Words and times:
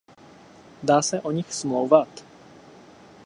Dá 0.81 0.99
se 1.03 1.21
o 1.23 1.31
nich 1.31 1.53
smlouvat? 1.53 2.23